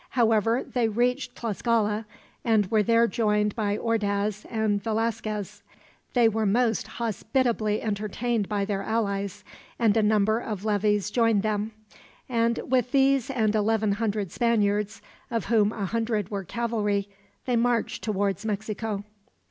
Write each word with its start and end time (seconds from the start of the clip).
However, 0.17 0.63
they 0.63 0.87
reached 0.89 1.35
Tlascala, 1.35 2.05
and 2.43 2.65
were 2.71 2.81
there 2.81 3.05
joined 3.05 3.55
by 3.55 3.77
Ordaz 3.77 4.47
and 4.49 4.81
Velasquez. 4.81 5.61
They 6.15 6.27
were 6.27 6.47
most 6.47 6.87
hospitably 6.97 7.83
entertained 7.83 8.49
by 8.49 8.65
their 8.65 8.81
allies, 8.81 9.43
and 9.77 9.95
a 9.95 10.01
number 10.01 10.39
of 10.39 10.65
levies 10.65 11.11
joined 11.11 11.43
them; 11.43 11.73
and 12.27 12.59
with 12.65 12.91
these 12.91 13.29
and 13.29 13.53
eleven 13.53 13.91
hundred 13.91 14.31
Spaniards, 14.31 15.03
of 15.29 15.45
whom 15.45 15.71
a 15.71 15.85
hundred 15.85 16.29
were 16.31 16.45
cavalry, 16.45 17.07
they 17.45 17.55
marched 17.55 18.03
towards 18.03 18.43
Mexico. 18.43 19.03